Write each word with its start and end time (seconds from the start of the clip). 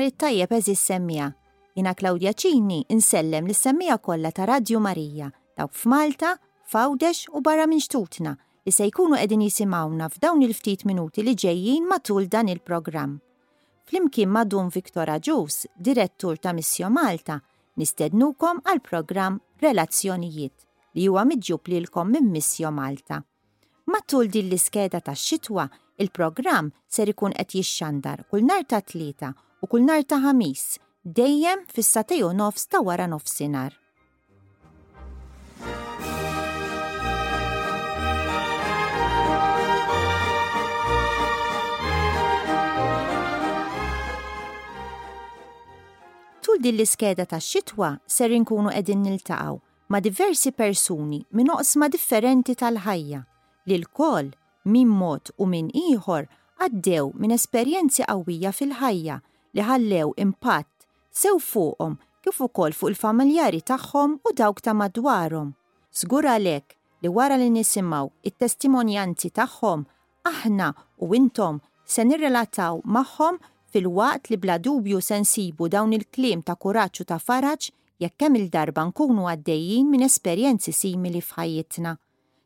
it 0.00 0.18
tajjeb 0.18 0.52
eżis 0.52 0.80
semmija. 0.80 1.32
Jina 1.76 1.94
Klaudja 1.94 2.32
Ċini 2.32 2.84
insellem 2.88 3.46
l 3.46 3.54
semmija 3.54 3.98
kollha 3.98 4.30
ta' 4.30 4.44
Radju 4.46 4.80
Marija, 4.80 5.30
dawk 5.56 5.72
f'Malta, 5.72 6.36
f'Għawdex 6.70 7.28
u 7.32 7.40
barra 7.40 7.66
minn 7.66 7.80
xtutna 7.80 8.36
li 8.66 8.72
se 8.72 8.86
jkunu 8.86 9.16
edin 9.18 9.40
jisimawna 9.42 10.08
f'dawn 10.08 10.42
il-ftit 10.46 10.84
minuti 10.88 11.22
li 11.22 11.34
ġejjin 11.34 11.86
matul 11.88 12.28
dan 12.28 12.48
il-programm. 12.48 13.18
Flimkien 13.88 14.30
ma' 14.30 14.44
Dun 14.44 14.70
Viktora 14.72 15.18
Ġus, 15.20 15.66
direttur 15.76 16.36
ta' 16.36 16.52
Missio 16.56 16.88
Malta, 16.90 17.40
nistednukom 17.76 18.60
għal 18.64 18.80
programm 18.80 19.40
Relazzjonijiet 19.60 20.68
li 20.94 21.08
huwa 21.08 21.24
miġġub 21.26 21.68
lilkom 21.68 22.10
minn 22.12 22.30
Missio 22.32 22.70
Malta. 22.72 23.22
Matul 23.86 24.30
din 24.30 24.48
l-iskeda 24.48 25.00
ta' 25.00 25.16
xitwa, 25.18 25.66
il-programm 26.00 26.70
ser 26.88 27.08
ikun 27.12 27.34
qed 27.36 27.58
jixxandar 27.58 28.24
kull 28.30 28.46
nar 28.46 28.64
ta' 28.64 28.80
tlieta 28.80 29.34
u 29.64 29.66
kull 29.70 29.84
nar 29.88 30.02
ta' 30.04 30.18
ħamis 30.20 30.64
dejjem 31.18 31.60
fis 31.74 31.88
u 32.26 32.32
nofs 32.40 32.66
ta' 32.72 32.80
wara 32.84 33.06
nofsinhar. 33.08 33.72
Tul 46.44 46.60
din 46.60 46.76
l-iskeda 46.76 47.24
ta' 47.24 47.40
xitwa 47.40 47.90
ser 48.06 48.34
inkunu 48.36 48.68
qegħdin 48.68 49.00
niltaqgħu 49.08 49.56
ma' 49.88 50.04
diversi 50.04 50.50
persuni 50.60 51.22
minn 51.32 51.54
oqsma 51.56 51.88
differenti 51.88 52.52
tal-ħajja 52.54 53.24
li 53.66 53.80
l-kol 53.80 54.26
min 54.72 54.92
mod 55.02 55.32
u 55.40 55.48
min 55.48 55.72
ieħor 55.88 56.24
għaddew 56.68 57.08
minn 57.16 57.32
esperjenzi 57.40 58.04
qawwija 58.10 58.52
fil-ħajja 58.52 59.18
li 59.54 59.62
ħallew 59.62 60.10
impatt 60.24 60.70
sew 61.20 61.38
fuqhom 61.38 61.92
kif 62.26 62.40
ukoll 62.46 62.72
fuq 62.74 62.90
il-familjari 62.92 63.60
tagħhom 63.70 64.16
u 64.26 64.32
dawk 64.38 64.62
ta' 64.64 64.74
madwarhom. 64.74 65.52
Żgur 65.94 66.26
għalhekk 66.30 66.74
li 67.04 67.10
wara 67.18 67.36
li 67.38 67.46
nisimgħu 67.54 68.08
it-testimonjanzi 68.30 69.30
tagħhom 69.38 69.84
aħna 70.30 70.72
u 71.06 71.12
intom 71.20 71.60
se 71.86 72.06
nirrelataw 72.08 72.80
magħhom 72.98 73.38
fil-waqt 73.70 74.30
li 74.34 74.40
bla 74.42 74.58
dubju 74.58 74.98
sensibu 75.02 75.68
dawn 75.70 75.94
il-klim 75.98 76.42
ta' 76.42 76.58
kuraċċu 76.58 77.06
ta' 77.12 77.20
faraġ 77.28 77.70
jekk 78.02 78.18
kemm 78.24 78.40
il-darba 78.42 78.88
nkunu 78.90 79.28
għaddejjin 79.30 79.88
minn 79.92 80.08
esperjenzi 80.08 80.72
simili 80.74 81.22
f'ħajjitna. 81.22 81.94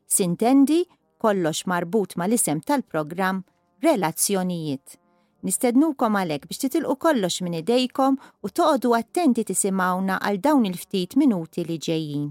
Sintendi 0.05 0.83
kollox 1.17 1.65
marbut 1.65 2.13
mal-isem 2.21 2.61
tal-programm 2.61 3.41
Relazzjonijiet. 3.81 4.99
Nistednukom 5.47 6.17
għalek 6.21 6.47
biex 6.49 6.59
titilqu 6.63 6.95
kollox 7.05 7.37
minn 7.45 7.55
idejkom 7.61 8.17
u 8.43 8.51
toqodu 8.59 8.91
attenti 8.99 9.45
tisimawna 9.51 10.19
għal 10.27 10.43
dawn 10.49 10.67
il-ftit 10.73 11.15
minuti 11.23 11.63
li 11.71 11.79
ġejjin. 11.87 12.27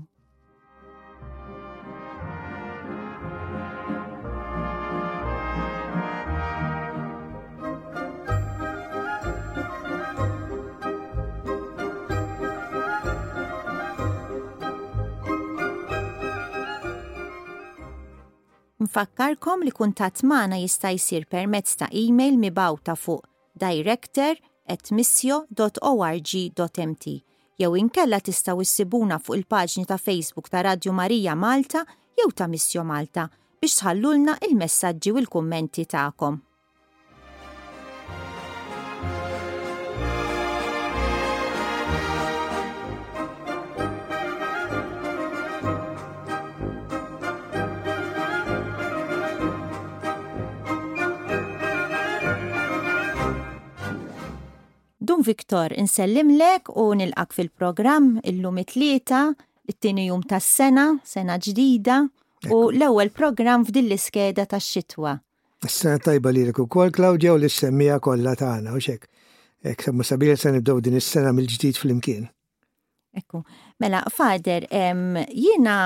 nifakkarkom 18.99 19.61
li 19.63 19.71
kuntat 19.77 20.25
magħna 20.27 20.57
jista' 20.59 20.91
jsir 20.91 21.27
permezz 21.31 21.77
ta' 21.79 21.87
e-mail 22.01 22.35
mibawta 22.37 22.97
fuq 22.99 23.23
director 23.55 24.35
at 24.67 24.91
missio.org.mt 24.91 25.55
jew 27.63 27.75
inkella 27.85 28.19
tista' 28.19 28.57
issibuna 28.59 29.21
fuq 29.23 29.39
il-paġni 29.39 29.87
ta' 29.87 30.01
Facebook 30.03 30.51
ta' 30.51 30.65
Radio 30.67 30.93
Marija 30.93 31.37
Malta 31.39 31.85
jew 32.19 32.33
ta' 32.35 32.51
Missio 32.51 32.83
Malta 32.83 33.29
biex 33.63 33.79
tħallulna 33.81 34.35
il-messaġġi 34.49 35.15
u 35.15 35.21
l-kummenti 35.23 35.85
tagħkom. 35.95 36.43
Dum 55.09 55.23
Viktor, 55.25 55.71
insellimlek 55.75 56.63
u 56.77 56.93
nilqak 56.99 57.33
fil-programm 57.33 58.19
illum 58.29 58.59
it-tlieta, 58.61 59.21
it 59.69 59.79
tini 59.81 60.05
jum 60.11 60.21
tas-sena, 60.29 60.85
sena 61.09 61.39
ġdida, 61.41 61.97
u 62.53 62.59
l-ewwel 62.75 63.09
programm 63.17 63.65
f'din 63.65 63.89
l-iskeda 63.89 64.45
tax-xitwa. 64.51 65.15
Sena 65.65 65.97
tajba 66.05 66.35
li 66.37 66.45
l 66.45 66.53
kol, 66.59 66.93
Klaudja, 66.93 67.33
u 67.33 67.41
l-semmija 67.41 67.97
kollha 68.05 68.37
tagħna 68.37 68.77
u 68.77 68.83
xek. 68.85 69.09
Ek 69.73 69.87
semmu 69.89 70.05
sabir 70.07 70.37
se 70.39 70.53
nibdew 70.53 70.83
din 70.85 71.01
is-sena 71.01 71.33
mill-ġdid 71.35 71.81
flimkien. 71.81 72.29
Ekku, 73.17 73.47
mela 73.81 74.05
fader, 74.13 74.69
jiena 75.33 75.79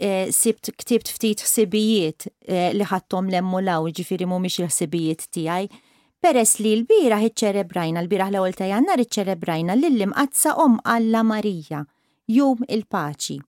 e, 0.00 0.30
sibt 0.32 0.72
ktibt 0.80 1.12
ftit 1.12 1.44
ħsibijiet 1.44 2.30
e, 2.48 2.68
li 2.74 2.88
ħattom 2.88 3.28
lemmu 3.36 3.60
law 3.68 3.84
ġifiri 3.92 4.26
mhumiex 4.32 4.62
il-ħsibijiet 4.64 5.28
tiegħi 5.36 5.81
Peress 6.22 6.50
li 6.62 6.72
l-bira 6.76 7.16
iċċerebrajna, 7.18 8.02
l-bira 8.04 8.28
l-ewwel 8.30 8.52
ta' 8.54 8.68
jannar 8.70 8.94
l 8.94 9.72
lill-imqazza 9.82 10.52
Om 10.64 10.76
Alla 10.84 11.22
Marija, 11.26 11.80
jum 12.30 12.62
il-paċi. 12.68 13.38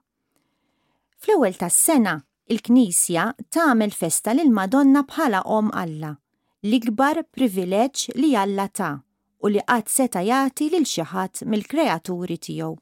Fl-ewwel 1.22 1.54
tas-sena, 1.54 2.14
il-Knisja 2.50 3.24
tagħmel 3.50 3.92
festa 3.94 4.34
lil 4.34 4.50
Madonna 4.50 5.04
bħala 5.06 5.44
Om 5.46 5.70
Alla, 5.72 6.10
l-ikbar 6.66 7.22
privileġġ 7.30 8.18
li 8.18 8.34
Alla 8.34 8.66
ta' 8.66 8.98
u 9.38 9.46
li 9.54 9.62
qatt 9.62 9.88
seta' 9.94 10.26
jagħti 10.26 10.70
lil 10.74 10.82
xi 10.86 11.06
ħadd 11.12 11.46
mill-kreaturi 11.46 12.38
tiegħu. 12.42 12.74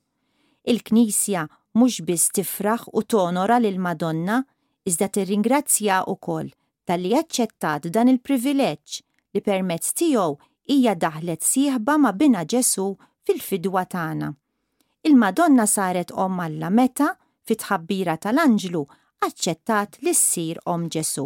Il-Knisja 0.73 1.45
mhux 1.77 2.01
biss 2.09 2.33
tifraħ 2.41 2.89
u 2.97 3.05
tonora 3.05 3.59
lil 3.61 3.77
Madonna, 3.79 4.41
iżda 4.89 5.13
tirringrazzja 5.19 6.07
ukoll 6.09 6.49
tal-li 6.89 7.13
aċċettat 7.21 7.93
dan 7.93 8.09
il-privileġġ 8.09 9.03
li 9.37 9.41
permezz 9.45 9.93
tiegħu 9.99 10.33
hija 10.73 10.93
daħlet 11.03 11.43
sieħba 11.51 11.95
ma 11.99 12.11
bina 12.23 12.43
Ġesu 12.45 12.83
fil-fidwa 13.29 13.83
tagħna. 13.95 14.29
Il-Madonna 15.09 15.65
saret 15.67 16.13
om 16.25 16.41
alla 16.45 16.69
meta 16.71 17.07
fit-tħabbira 17.49 18.17
tal-Anġlu 18.25 18.83
aċċettat 19.27 20.01
li 20.05 20.13
ssir 20.15 20.61
om 20.75 20.85
Ġesu. 20.89 21.25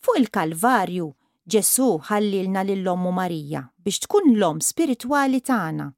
Fuq 0.00 0.20
il-Kalvarju, 0.22 1.10
Ġesu 1.46 1.88
ħallilna 2.08 2.62
lill-Ommu 2.66 3.12
Marija 3.14 3.64
biex 3.86 4.06
tkun 4.06 4.32
l-om 4.36 4.62
spiritwali 4.66 5.42
tagħna. 5.46 5.90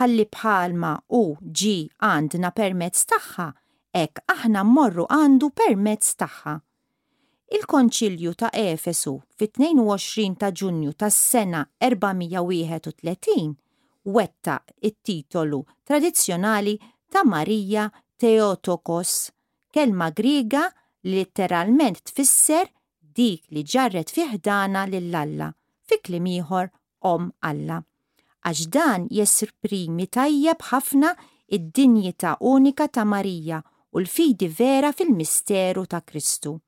Ħalli 0.00 0.28
bħalma 0.28 0.92
u 1.18 1.22
ġi 1.40 1.76
għandna 2.10 2.52
permezz 2.60 3.08
tagħha, 3.14 3.48
hekk 3.96 4.24
aħna 4.36 4.66
mmorru 4.68 5.08
għandu 5.08 5.50
permezz 5.56 6.16
tagħha. 6.22 6.58
Il-Konċilju 7.48 8.30
ta' 8.34 8.48
Efesu 8.50 9.12
fit-22 9.38 10.32
ta' 10.40 10.48
Ġunju 10.50 10.92
tas-sena 10.98 11.60
431 11.78 13.52
wetta 14.16 14.56
it-titolu 14.88 15.60
tradizzjonali 15.86 16.74
ta' 17.12 17.22
Marija 17.24 17.84
Teotokos, 18.18 19.14
kelma 19.72 20.10
Griga 20.10 20.64
literalment 21.06 22.02
tfisser 22.10 22.66
dik 23.16 23.46
li 23.54 23.62
ġarret 23.62 24.10
fiħdana 24.16 24.82
lill-Alla, 24.90 25.52
fi 25.86 26.00
klimiħor 26.02 26.66
ieħor 26.66 26.74
Om 27.14 27.30
Alla. 27.50 27.78
Għax 28.42 28.66
dan 28.74 29.06
jesprimi 29.10 30.08
tajjeb 30.10 30.66
ħafna 30.72 31.14
id-dinjita 31.46 32.34
unika 32.40 32.88
ta' 32.88 33.04
Marija 33.06 33.62
u 33.94 34.02
l-fidi 34.02 34.50
vera 34.58 34.90
fil-misteru 34.92 35.86
ta' 35.86 36.02
Kristu 36.02 36.58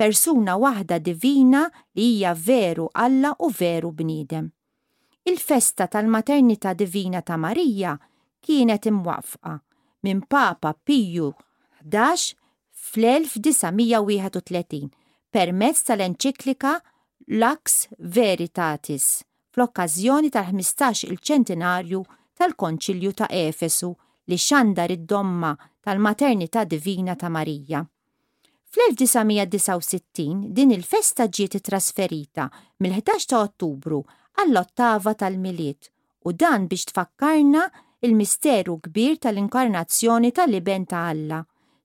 persuna 0.00 0.54
waħda 0.62 0.96
divina 1.06 1.66
li 1.92 2.04
hija 2.16 2.30
veru 2.34 2.86
Alla 2.96 3.34
u 3.44 3.50
veru 3.56 3.90
bniedem. 3.98 4.46
Il-festa 5.28 5.86
tal-maternità 5.92 6.72
divina 6.72 7.20
ta' 7.20 7.36
Marija 7.36 7.92
kienet 8.40 8.86
imwafqa 8.88 9.58
minn 10.06 10.18
Papa 10.26 10.72
Piju 10.88 11.26
11 11.84 12.32
fl-1931 12.88 14.88
permezz 15.36 15.82
tal-enċiklika 15.90 16.78
Lux 17.36 17.82
Veritatis 18.00 19.10
fl-okkażjoni 19.52 20.28
tal-15 20.32 21.06
il-ċentenarju 21.10 22.00
tal-Konċilju 22.40 23.12
ta' 23.20 23.28
Efesu 23.42 23.92
li 24.32 24.38
xandar 24.40 24.90
id-domma 24.96 25.52
tal-maternità 25.84 26.64
divina 26.64 27.14
ta' 27.20 27.28
Marija. 27.28 27.84
Fl-1969 28.74 30.46
din 30.56 30.70
il-festa 30.70 31.24
ġiet 31.26 31.56
trasferita 31.66 32.44
mill-11 32.78 33.24
ta' 33.32 33.40
Ottubru 33.42 33.96
għall-ottava 34.38 35.14
tal-miliet 35.18 35.88
u 36.22 36.34
dan 36.42 36.68
biex 36.70 36.86
tfakkarna 36.92 37.64
il-misteru 38.06 38.76
kbir 38.86 39.18
tal-inkarnazzjoni 39.26 40.30
tal-iben 40.38 40.86
ta' 40.86 41.02
Alla 41.10 41.40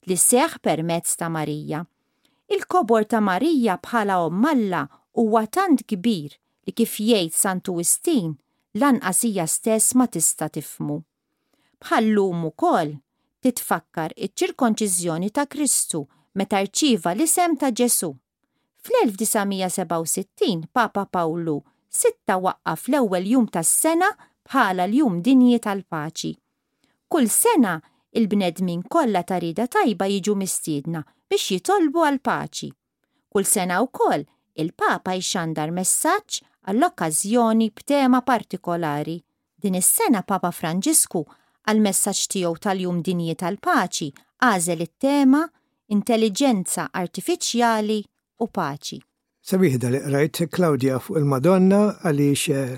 li 0.06 0.18
seħ 0.28 0.60
permezz 0.68 1.16
ta' 1.24 1.32
Marija. 1.34 1.82
Il-kobor 2.54 3.10
ta' 3.10 3.24
Marija 3.32 3.80
bħala 3.82 4.20
ommalla 4.28 4.84
huwa 5.18 5.42
tant 5.50 5.82
kbir 5.90 6.32
li 6.38 6.72
kif 6.82 7.00
jgħid 7.02 7.34
Santu 7.34 7.80
Wistin 7.82 8.36
lanqasija 8.78 9.48
stess 9.58 9.96
ma 9.98 10.06
tista' 10.06 10.54
tifmu. 10.54 11.00
Bħallum 11.82 12.46
ukoll 12.54 12.94
titfakkar 13.42 14.14
iċ-ċirkonċiżjoni 14.22 15.34
ta' 15.40 15.50
Kristu 15.56 16.06
meta 16.36 16.60
rċiva 16.62 17.14
l-isem 17.16 17.56
ta' 17.60 17.72
Ġesu. 17.74 18.10
Fl-1967 18.86 20.68
Papa 20.76 21.06
Pawlu 21.08 21.58
sitta 21.90 22.36
waqqa 22.44 22.74
fl-ewwel 22.76 23.26
jum 23.32 23.46
tas-sena 23.48 24.12
bħala 24.46 24.86
l-jum 24.90 25.22
dinji 25.24 25.58
tal-paċi. 25.64 26.34
Kull 27.10 27.30
sena 27.32 27.78
il-bnedmin 28.16 28.84
kollha 28.92 29.24
tarida 29.28 29.66
tajba 29.72 30.08
jiġu 30.12 30.36
mistiedna 30.40 31.02
biex 31.32 31.48
jitolbu 31.56 32.04
għal 32.10 32.20
paċi. 32.28 32.70
Kull 33.32 33.48
sena 33.54 33.80
wkoll 33.88 34.28
il-Papa 34.62 35.16
jxandar 35.24 35.72
messaġġ 35.76 36.44
għall-okkażjoni 36.68 37.72
b'tema 37.80 38.22
partikolari. 38.28 39.18
Din 39.66 39.80
is-sena 39.80 40.22
Papa 40.28 40.52
Franġisku 40.52 41.24
għal 41.66 41.82
messaġġ 41.88 42.28
tiegħu 42.36 42.64
tal-jum 42.68 43.02
dinji 43.08 43.40
tal-paċi 43.42 44.12
għażel 44.52 44.84
it-tema 44.86 45.48
intelligenza 45.92 46.90
artifiċjali 46.94 48.00
u 48.42 48.48
paċi. 48.48 49.00
Sabiħda 49.46 49.92
li 49.94 50.00
rajt 50.12 50.48
Claudia 50.50 50.98
fuq 51.00 51.20
il-Madonna 51.22 51.82
għaliex 52.10 52.46
eh, 52.60 52.78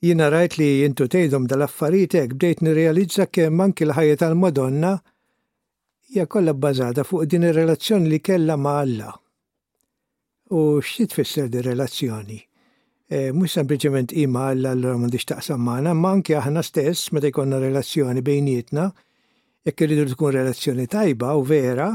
jina 0.00 0.30
rajt 0.32 0.56
li 0.58 0.68
jintu 0.80 1.08
tejdom 1.12 1.46
dal-affarijiet 1.50 2.14
hekk 2.20 2.36
bdejt 2.38 2.62
nirrealizza 2.64 3.26
kemm 3.28 3.60
anki 3.66 3.84
l-ħajja 3.84 4.22
tal-Madonna 4.22 4.94
hija 6.10 6.24
kollha 6.26 6.54
bbażata 6.56 7.04
fuq 7.04 7.28
din 7.30 7.44
ir-relazzjoni 7.50 8.08
li 8.10 8.20
kellha 8.24 8.56
ma' 8.56 8.78
Alla. 8.80 9.10
U 10.56 10.80
x'tit 10.82 11.12
tfisser 11.12 11.46
di 11.52 11.60
relazzjoni? 11.62 12.40
Eh, 13.10 13.28
mhux 13.34 13.52
sempliċement 13.60 14.12
ima 14.18 14.48
Alla 14.50 14.72
allura 14.74 14.96
m'għandix 14.98 15.28
taqsam 15.30 15.62
magħna, 15.66 15.92
ma 15.94 16.14
anke 16.16 16.34
aħna 16.40 16.62
stess 16.66 17.10
meta 17.12 17.28
jkollna 17.30 17.58
relazzjoni 17.62 18.22
bejnietna, 18.26 18.88
jekk 19.66 19.84
irridu 19.86 20.08
tkun 20.14 20.34
relazzjoni 20.40 20.88
tajba 20.90 21.34
u 21.38 21.44
vera, 21.46 21.90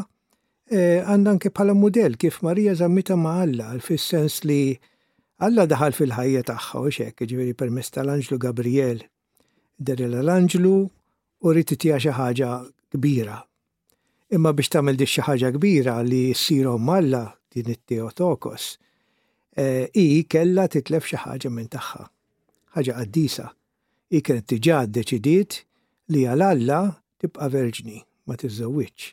Eh, 0.65 0.97
Għandna 1.05 1.29
anke 1.35 1.51
bħala 1.53 1.75
mudell 1.77 2.15
kif 2.17 2.39
Marija 2.41 2.71
żammita 2.73 3.13
ma' 3.15 3.35
Alla 3.45 3.67
fis-sens 3.77 4.39
li 4.49 4.73
Alla 5.45 5.67
daħal 5.69 5.93
fil-ħajja 5.93 6.41
tagħha 6.47 6.79
u 6.81 6.87
xek, 6.89 7.21
ġifieri 7.29 7.53
permess 7.53 7.93
tal-Anġlu 7.93 8.39
Gabriel 8.41 9.03
derela 9.77 10.23
l-Anġlu 10.23 10.71
u 11.45 11.51
rrid 11.53 11.67
titija 11.69 11.99
xi 12.01 12.13
ħaġa 12.17 12.49
kbira. 12.97 13.37
Imma 14.33 14.55
biex 14.57 14.73
tagħmel 14.73 14.97
di 14.97 15.05
xi 15.05 15.21
ħaġa 15.27 15.51
kbira 15.59 15.99
li 16.01 16.23
ssirhom 16.33 16.89
Alla 16.95 17.21
din 17.53 17.69
it-Teotokos, 17.75 18.65
eh, 19.61 19.85
i 19.93 20.23
kella 20.25 20.65
titlef 20.67 21.05
xi 21.11 21.19
ħaġa 21.27 21.51
minn 21.53 21.69
tagħha. 21.75 22.07
Ħaġa 22.73 22.95
qaddisa. 23.03 23.45
I 24.09 24.21
kienet 24.25 24.49
diġà 24.55 24.81
ddeċidiet 24.89 25.59
li 26.09 26.25
għal 26.25 26.47
Alla 26.49 26.81
tibqa' 27.21 27.51
verġni 27.53 28.01
ma 28.25 28.35
tiżżewwiġ. 28.41 29.11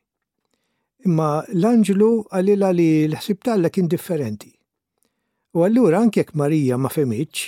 Imma 1.02 1.40
l-Anġlu 1.50 2.08
għalila 2.30 2.68
li 2.78 2.84
l-ħsib 3.10 3.40
tal 3.42 3.66
kien 3.74 3.88
differenti. 3.90 4.52
U 5.58 5.64
allura 5.66 5.98
anke 5.98 6.22
jekk 6.22 6.36
Marija 6.38 6.78
ma 6.78 6.90
femiċ, 6.94 7.40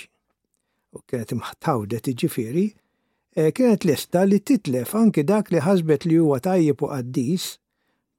u 0.95 0.99
kienet 1.07 1.31
imħtawdet 1.37 2.09
iġifiri, 2.11 2.65
e, 3.39 3.45
kienet 3.55 3.87
l-esta 3.87 4.25
li 4.27 4.41
titlef 4.43 4.91
anke 4.99 5.23
dak 5.27 5.53
li 5.55 5.63
ħasbet 5.63 6.05
li 6.07 6.19
huwa 6.19 6.41
tajjeb 6.43 6.83
u 6.83 6.91
qaddis 6.91 7.47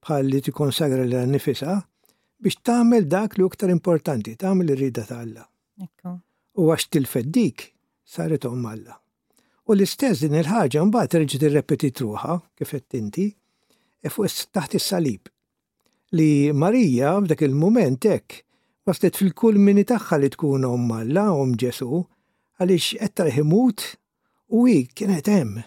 bħal 0.07 0.33
li 0.33 0.41
konsagra 0.57 1.05
l 1.05 1.23
nifisa 1.35 1.77
biex 2.43 2.63
tagħmel 2.67 3.05
dak 3.13 3.37
li 3.39 3.45
iktar 3.47 3.73
importanti, 3.77 4.37
tagħmel 4.41 4.73
ir-rida 4.73 5.05
ta' 5.09 5.21
Alla. 5.21 5.45
U 6.57 6.73
għax 6.73 6.89
tilfed 6.97 7.29
dik, 7.37 7.69
saret 8.09 8.49
Alla. 8.49 8.97
U 9.69 9.75
l-istess 9.77 10.25
din 10.25 10.37
il-ħaġa 10.41 10.85
mbagħad 10.89 11.15
terġa' 11.17 11.41
tirrepeti 11.45 11.93
truħa 11.93 12.37
kif 12.57 12.73
qed 12.81 13.01
inti 13.05 13.29
E 14.07 14.11
fuq 14.13 14.43
taħt 14.55 14.77
is-salib. 14.79 15.25
Li 16.17 16.27
Marija 16.63 17.15
f'dak 17.19 17.43
il-mument 17.49 18.05
hekk 18.09 18.37
waslet 18.87 19.19
fil-kull 19.19 19.59
mini 19.59 19.83
tagħha 19.91 20.21
li 20.23 20.29
tkun 20.35 20.67
omma 20.69 21.01
la 21.09 21.25
om 21.35 21.55
Ġesu 21.63 21.89
għaliex 22.63 23.01
qed 23.01 23.39
imut 23.43 23.83
u 24.57 24.63
hi 24.71 24.77
kienet 24.99 25.27
hemm. 25.33 25.65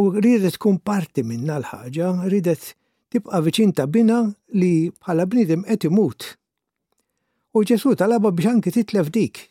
ridet 0.24 0.56
tkun 0.58 0.76
parti 0.88 1.22
minna 1.24 1.56
l-ħaġa, 1.62 2.10
ridet 2.28 2.74
tibqa' 3.14 3.40
viċin 3.46 3.72
ta' 3.78 3.88
bina 3.94 4.20
li 4.60 4.70
bħala 4.98 5.24
bnidem 5.30 5.64
qed 5.68 5.88
imut. 5.88 6.20
U 7.56 7.64
Ġesu 7.70 7.94
talaba 8.04 8.34
biex 8.36 8.52
anki 8.52 8.74
titlef 8.82 9.08
dik 9.16 9.42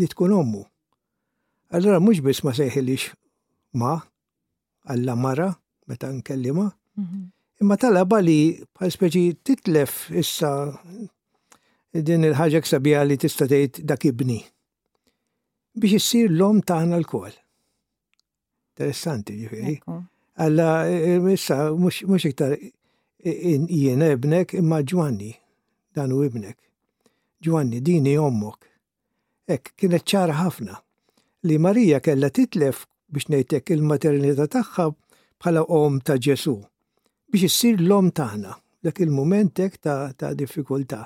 li 0.00 0.08
tkun 0.12 0.32
ommu. 0.40 0.62
Allora 1.76 2.00
mhux 2.00 2.24
biss 2.24 2.40
ma 2.48 2.56
sejħilix 2.56 3.10
ma, 3.80 3.92
alla 4.88 5.14
mara, 5.18 5.50
meta 5.86 6.08
nkellima, 6.08 6.70
Mhm. 6.96 7.28
Imma 7.60 7.76
talaba 7.80 8.18
li 8.24 8.36
bħal 8.76 8.92
speċi 8.92 9.22
titlef 9.46 10.08
issa 10.20 10.50
din 11.92 12.26
il-ħagġa 12.28 12.60
ksabija 12.66 13.02
li 13.08 13.16
tista' 13.20 13.46
tgħid 13.48 13.82
dak 13.88 14.04
ibni 14.10 14.38
biex 15.76 15.98
issir 16.00 16.30
l-om 16.32 16.60
tagħna 16.68 16.96
l-kol. 17.02 17.32
Interessanti 18.76 19.36
ġifieri. 19.40 19.74
Alla 20.44 20.68
eh, 20.88 21.18
issa 21.32 21.70
mhux 21.72 22.26
iktar 22.30 22.54
jiena 23.22 24.10
ibnek 24.16 24.54
imma 24.60 24.80
Ġwanni 24.84 25.30
dan 25.96 26.12
u 26.16 26.22
ibnek. 26.24 26.56
Ġwanni 27.44 27.82
dini 27.84 28.16
ommok. 28.20 28.68
Ek 29.48 29.72
kienet 29.78 30.04
ċara 30.04 30.36
ħafna 30.42 30.78
li 31.48 31.56
Marija 31.60 32.00
kella 32.04 32.32
titlef 32.34 32.86
biex 33.12 33.28
ngħidlek 33.32 33.74
il-maternità 33.76 34.48
tagħha 34.56 34.88
bħala 34.96 35.66
om 35.80 36.00
ta' 36.00 36.16
Ġesu 36.20 36.56
biex 37.36 37.44
issir 37.52 37.82
l-om 37.84 38.06
taħna, 38.16 38.54
dak 38.82 39.00
il-momentek 39.04 39.74
ta', 39.84 40.12
ta 40.16 40.30
diffikultà. 40.34 41.02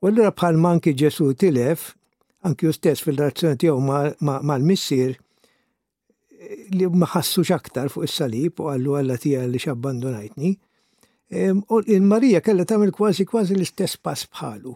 U 0.00 0.08
allura 0.08 0.32
bħal 0.36 0.58
manki 0.60 0.92
Ġesu 0.96 1.30
tilef, 1.40 1.94
anki 2.46 2.68
u 2.68 2.72
stess 2.72 3.04
fil-razzjoni 3.04 3.58
tiegħu 3.64 3.80
mal-missier, 4.20 5.14
li 6.76 6.86
ma 6.88 7.06
ħassux 7.14 7.52
aktar 7.52 7.90
fuq 7.92 8.06
is-salib 8.08 8.60
u 8.64 8.68
għallu 8.74 8.96
għalla 9.00 9.18
tija 9.20 9.42
li 9.48 9.60
xabbandonajtni. 9.60 10.52
U 11.72 11.80
il-Marija 11.96 12.40
kella 12.44 12.64
tagħmel 12.66 12.92
kważi 12.96 13.26
kważi 13.28 13.56
l-istess 13.56 14.00
pass 14.04 14.28
bħalu. 14.36 14.72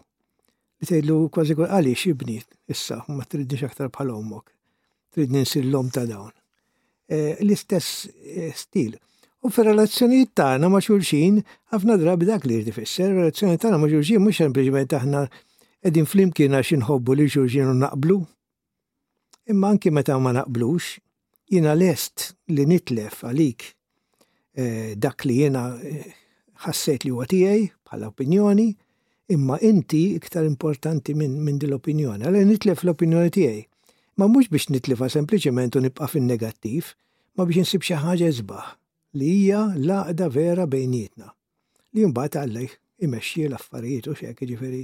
Li 0.81 0.89
tgħidlu 0.91 1.17
kważi 1.35 1.57
kważi 1.57 1.73
għaliex 1.79 2.07
ibni 2.15 2.37
issa 2.73 3.01
ma 3.09 3.25
tridniex 3.25 3.69
aktar 3.71 3.91
bħal 3.93 4.13
ommok. 4.17 4.53
Trid 5.15 5.33
nsir 5.37 5.65
l-om 5.71 5.91
ta' 5.95 6.05
dawn. 6.11 6.33
Eh, 7.09 7.37
l-istess 7.41 8.05
eh, 8.17 8.53
stil. 8.57 8.97
U 9.45 9.51
fil-relazzjonijiet 9.53 10.31
tagħna 10.41 10.71
ma' 10.73 10.79
xulxin, 10.81 11.43
ħafna 11.73 11.99
drabi 12.01 12.25
dak 12.31 12.47
li 12.49 12.55
jirtifisser, 12.57 13.11
relazzjonijiet 13.13 13.61
tagħna 13.61 13.77
ma' 13.81 13.91
xulxin 13.93 14.23
mhux 14.25 14.39
sempliċement 14.41 14.95
aħna 14.97 15.21
qegħdin 15.85 16.07
flimkien 16.09 16.55
għax 16.57 16.73
inħobbu 16.79 17.17
li 17.19 17.27
xulxin 17.29 17.69
u 17.69 17.75
naqblu. 17.83 18.17
Imma 19.53 19.75
anki 19.75 19.91
meta 19.93 20.17
ma 20.17 20.31
naqblux, 20.33 20.95
jiena 21.53 21.75
lest 21.77 22.31
li 22.57 22.65
nitlef 22.73 23.19
għalik 23.29 23.67
eh, 24.57 24.95
dak 24.97 25.27
li 25.29 25.37
jiena 25.43 25.65
eh, 25.77 26.07
ħassejt 26.65 27.05
li 27.05 27.13
huwa 27.13 27.27
tiegħi 27.29 27.67
bħala 27.85 28.09
opinjoni, 28.15 28.71
imma 29.35 29.59
inti 29.61 30.01
iktar 30.17 30.49
importanti 30.49 31.13
minn 31.21 31.37
min 31.45 31.59
din 31.61 31.75
l-opinjoni. 31.75 32.25
Għalli 32.25 32.47
nitlef 32.49 32.87
l-opinjoni 32.89 33.35
tiegħi. 33.37 33.61
Ma 34.23 34.25
mhux 34.25 34.49
biex 34.57 34.71
nitlefa 34.73 35.11
sempliċement 35.19 35.77
u 35.77 35.85
nibqa' 35.85 36.09
fin-negattiv, 36.17 36.95
ma 37.37 37.45
biex 37.45 37.69
nsib 37.69 37.85
xi 37.85 38.01
ħaġa 38.01 38.33
żbaħ 38.41 38.73
li 39.19 39.27
hija 39.37 39.61
laqda 39.89 40.29
vera 40.35 40.67
bejnietna. 40.67 41.31
Li 41.95 42.07
mbagħad 42.11 42.41
għallej 42.41 42.73
imesċi 43.07 43.47
l-affarijiet 43.49 44.09
u 44.11 44.15
xek 44.19 44.43
ġifieri 44.51 44.83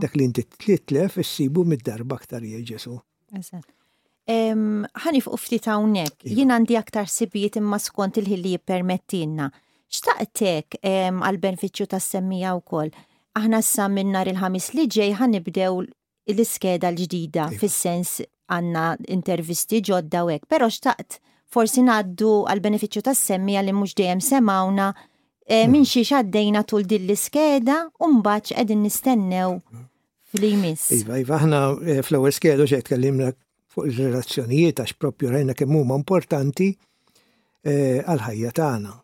dak 0.00 0.14
li 0.16 0.28
inti 0.28 0.44
tlitlef 0.54 1.18
issibu 1.22 1.64
mid-darba 1.68 2.16
aktar 2.18 2.44
jieġesu. 2.46 2.94
Ħani 4.28 5.20
fuq 5.24 5.40
ftit 5.42 5.66
hawnhekk, 5.68 6.22
iva. 6.28 6.36
jien 6.38 6.54
għandi 6.54 6.78
aktar 6.78 7.08
sibijiet 7.10 7.58
imma 7.60 7.78
skont 7.82 8.20
il 8.22 8.28
ħilli 8.30 8.44
li 8.52 8.56
jippermettilna. 8.56 9.50
Xtaqtek 9.92 10.80
għal-benefiċċju 10.84 11.96
s 11.98 12.08
semmija 12.16 12.54
wkoll. 12.60 12.92
Aħna 13.38 13.60
s 13.64 13.76
minn 13.90 14.12
nhar 14.14 14.28
il-ħamis 14.30 14.72
li 14.76 14.86
ġej 14.88 15.16
ħanibdew 15.20 15.78
l-iskeda 16.32 16.92
l-ġdida 16.92 17.50
iva. 17.52 17.58
fis-sens 17.60 18.20
għanna 18.48 18.86
intervisti 19.16 19.82
ġodda 19.90 20.24
ek, 20.36 20.46
pero 20.48 20.68
xtaqt 20.72 21.18
forsi 21.54 21.82
naddu 21.84 22.32
għal 22.50 22.62
beneficju 22.64 23.02
tas 23.06 23.20
semmi 23.30 23.54
għal 23.58 23.72
mux 23.76 23.94
dejjem 23.96 24.20
semawna 24.24 24.90
eh, 25.48 25.64
minn 25.64 25.84
mm. 25.86 25.90
xi 25.90 26.02
xaddejna 26.10 26.64
tul 26.68 26.84
din 26.90 27.06
l-iskeda 27.08 27.86
u 28.04 28.10
mbagħad 28.18 28.50
qegħdin 28.52 28.82
nistennew 28.84 29.54
fl 30.34 30.48
jmiss 30.52 30.90
Iva, 30.98 31.16
iva, 31.22 31.38
aħna 31.40 31.62
eh, 31.88 32.02
fl-ewwel 32.04 32.34
skedu 32.36 32.66
xejn 32.68 32.84
tkellimna 32.84 33.30
fuq 33.72 33.88
il-relazzjonijiet 33.92 34.82
għax 34.84 34.98
proprju 35.00 35.32
rajna 35.38 35.56
kemm 35.56 35.78
huma 35.80 35.96
importanti 36.02 36.68
eh, 36.74 38.00
għal 38.04 38.22
ħajja 38.28 38.52
tagħna 38.60 38.94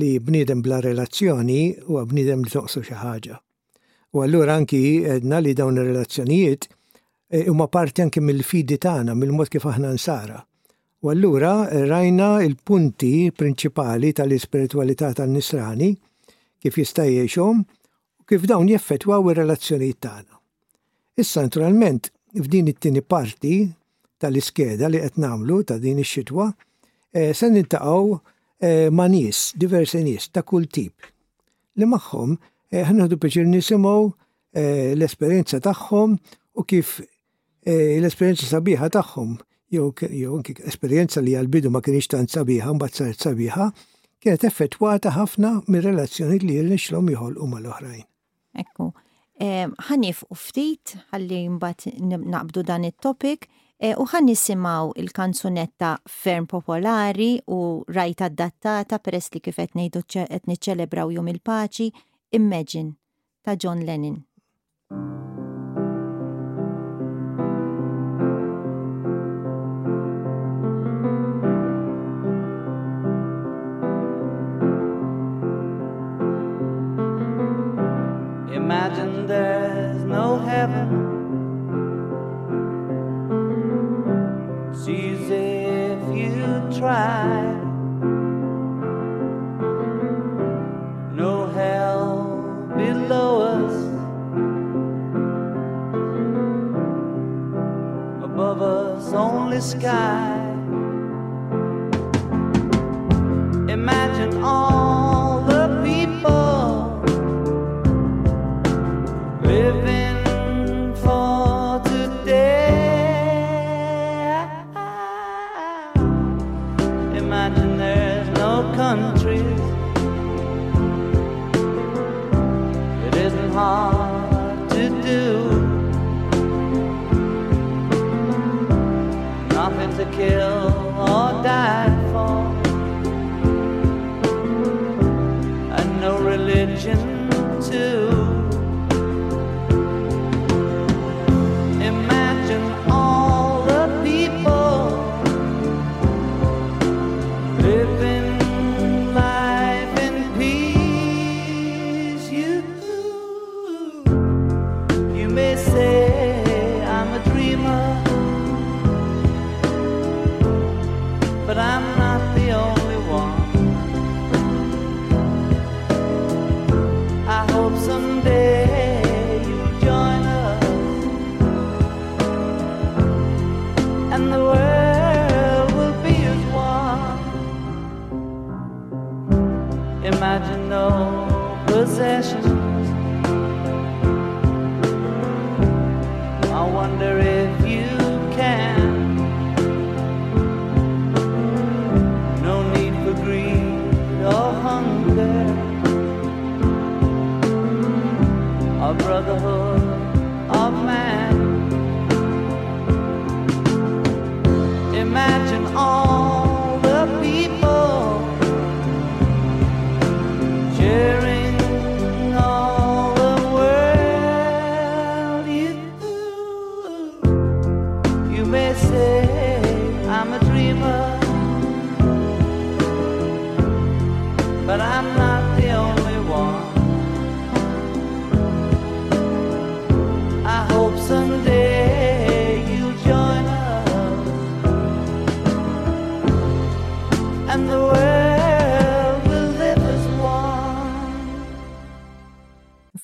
li 0.00 0.12
bniedem 0.22 0.60
bla 0.62 0.78
relazzjoni 0.84 1.60
u 1.90 2.02
bniedem 2.08 2.44
li 2.46 2.50
toqsu 2.54 2.80
xi 2.86 2.94
ħaġa. 2.96 3.36
U 4.14 4.22
allura 4.22 4.54
anki 4.56 4.78
edna 5.02 5.40
li 5.42 5.50
dawn 5.58 5.76
ir-relazzjonijiet 5.82 6.68
huma 7.50 7.66
parti 7.68 8.04
anke 8.06 8.22
mill-fidi 8.22 8.78
tagħna, 8.80 9.16
mill-mod 9.18 9.50
kif 9.52 9.66
aħna 9.66 9.90
nsara 9.98 10.38
U 11.02 11.08
allura 11.08 11.52
eh, 11.72 11.86
rajna 11.88 12.42
il-punti 12.44 13.30
prinċipali 13.32 14.10
tal-ispiritualità 14.18 15.08
tan-nisrani 15.16 15.86
kif 16.60 16.76
jista' 16.76 17.06
jgħixhom 17.08 17.62
u 17.64 18.26
kif 18.28 18.44
dawn 18.44 18.68
jeffettwaw 18.68 19.24
ir-relazzjonijiet 19.32 19.96
tagħna. 20.04 20.36
Issa 21.16 21.46
naturalment 21.48 22.10
f'din 22.36 22.68
it-tieni 22.74 23.00
parti 23.00 23.54
tal-iskeda 24.20 24.92
li 24.92 25.00
qed 25.00 25.16
nagħmlu 25.24 25.56
ta' 25.72 25.80
din 25.80 26.02
ix-xitwa 26.04 26.50
eh, 27.16 27.32
se 27.32 27.48
nintaqgħu 27.48 28.20
eh, 28.60 28.92
ma' 28.92 29.08
nies, 29.14 29.44
diversi 29.56 30.04
nies 30.04 30.28
ta' 30.28 30.44
kull 30.44 30.68
tip 30.68 31.08
li 31.80 31.88
magħhom 31.88 32.36
ħanħdu 32.76 33.16
pieċir 33.24 33.48
nisimgħu 33.56 33.96
l-esperjenza 34.98 35.58
tagħhom 35.64 36.16
u 36.60 36.64
kif 36.68 36.98
l-esperjenza 37.64 38.48
sabiħa 38.52 38.90
tagħhom 38.98 39.38
jew 39.70 39.92
anki 40.36 40.54
esperjenza 40.66 41.22
li 41.22 41.36
għal 41.38 41.70
ma 41.70 41.80
kienx 41.84 42.08
tant 42.10 42.30
sabiħa 42.32 42.74
mbagħad 42.74 42.96
saret 42.96 43.20
sabiħa, 43.22 43.68
kienet 44.20 44.44
effettwata 44.48 45.12
ħafna 45.14 45.52
mir-relazzjoni 45.66 46.38
li 46.66 46.74
jħol 46.76 47.38
u 47.38 47.46
mal-oħrajn. 47.52 48.02
Ekku. 48.64 48.88
Ħanif 49.88 50.24
u 50.28 50.34
ftit, 50.36 50.96
ħalli 51.12 51.44
mbagħad 51.54 51.94
naqbdu 52.10 52.64
dan 52.66 52.84
it-topic, 52.90 53.46
e, 53.80 53.94
u 53.96 54.04
ħan 54.10 54.26
nisimaw 54.28 54.90
il-kanzunetta 55.00 55.94
ferm 56.04 56.44
popolari 56.50 57.36
u 57.46 57.84
rajta 57.88 58.26
adattata 58.32 58.98
peress 58.98 59.30
li 59.36 59.40
kif 59.40 59.56
qed 59.62 59.72
ngħidu 59.78 60.02
qed 60.06 60.46
niċċelebraw 60.50 61.10
jum 61.14 61.28
il-paċi, 61.34 61.90
Imagine 62.30 62.92
ta' 63.42 63.56
John 63.56 63.80
Lennon. 63.82 64.20
sky. 99.60 100.39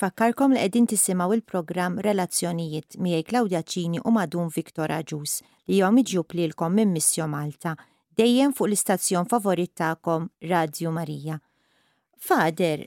nifakkarkom 0.06 0.52
li 0.52 0.58
qegħdin 0.60 0.86
tisimgħu 0.90 1.34
il-programm 1.36 1.98
Relazzjonijiet 2.04 2.96
miegħi 3.02 3.24
Klaudja 3.26 3.60
Ċini 3.62 3.98
u 4.06 4.10
Madun 4.14 4.48
Viktor 4.54 4.90
Aġus 4.96 5.40
li 5.66 5.80
jom 5.80 5.96
iġjub 5.98 6.32
lilkom 6.38 6.74
minn 6.78 6.92
Missio 6.94 7.26
Malta 7.28 7.72
dejjem 8.16 8.52
fuq 8.54 8.68
l-istazzjon 8.68 9.26
favorit 9.30 9.72
tagħkom 9.80 10.28
Radio 10.50 10.92
Marija. 10.94 11.38
Fader, 12.26 12.84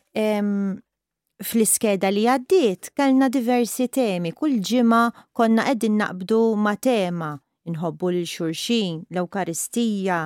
fl-iskeda 1.43 2.09
li 2.11 2.23
għaddiet 2.27 2.93
kellna 2.97 3.27
diversi 3.29 3.89
temi, 3.89 4.31
kull 4.33 4.55
ġimma 4.59 5.03
konna 5.35 5.67
qegħdin 5.67 5.97
naqbdu 6.01 6.39
ma' 6.57 6.75
tema, 6.81 7.33
inħobbu 7.67 8.13
l-xurxin, 8.15 9.03
l-Ewkaristija, 9.11 10.23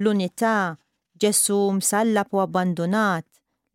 l-Unità, 0.00 0.74
Ġesu 1.22 1.62
msallab 1.78 2.34
u 2.34 2.40
abbandonat, 2.42 3.26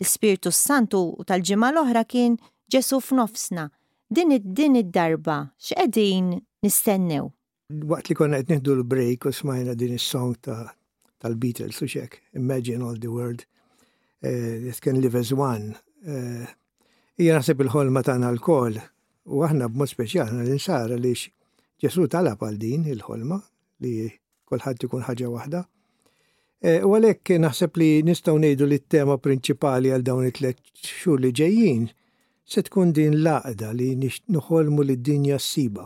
l-Spiritu 0.03 0.51
Santu 0.51 1.01
u 1.15 1.23
tal-ġimma 1.23 1.71
l-oħra 1.71 2.03
kien 2.05 2.35
ġesu 2.71 2.97
f'nofsna, 3.01 3.67
din 4.11 4.31
id-din 4.35 4.75
id-darba, 4.81 5.37
x'qegħdin 5.63 6.33
nistennew? 6.65 7.29
Waqt 7.91 8.11
li 8.11 8.15
konna 8.19 8.39
qed 8.41 8.51
nieħdu 8.53 8.75
l-break 8.79 9.27
u 9.27 9.33
smajna 9.35 9.75
din 9.79 9.95
is-song 9.97 10.35
ta' 10.43 10.65
tal-Beatles 11.23 11.79
u 11.83 11.87
xek, 11.87 12.19
Imagine 12.39 12.83
All 12.87 12.99
the 12.99 13.11
World, 13.11 13.45
uh, 14.23 14.27
eh, 14.27 14.67
It 14.71 14.79
Can 14.83 14.99
Live 14.99 15.15
as 15.19 15.31
One. 15.31 15.73
Eh, 16.03 16.45
Ija 17.19 17.33
uh, 17.33 17.39
naħseb 17.39 17.63
il-ħolma 17.65 18.03
tagħna 18.07 18.31
l-kol 18.35 18.75
u 19.33 19.43
aħna 19.47 19.67
b'mod 19.71 19.91
speċjali 19.93 20.43
l-insara 20.43 20.99
li 20.99 21.15
ġesu 21.79 22.07
talab 22.11 22.43
għal 22.47 22.59
din 22.61 22.83
il-ħolma 22.87 23.39
li 23.83 23.95
kolħad 24.47 24.87
ikun 24.87 25.03
ħaġa 25.07 25.31
waħda. 25.33 25.63
Eh, 26.67 26.79
u 26.83 26.91
għalek 26.97 27.37
naħseb 27.43 27.79
li 27.81 27.89
nistaw 28.11 28.37
nejdu 28.41 28.65
li 28.67 28.79
t-tema 28.83 29.17
prinċipali 29.21 29.91
għal 29.95 30.03
dawn 30.07 30.27
it-tlet 30.31 30.59
xur 30.75 31.19
li 31.21 31.31
ġejjin 31.35 31.87
se 32.51 32.61
tkun 32.65 32.93
din 32.95 33.15
laqda 33.27 33.69
li 33.77 33.89
nħolmu 34.33 34.81
li 34.87 34.95
d-dinja 34.95 35.35
s-siba. 35.39 35.83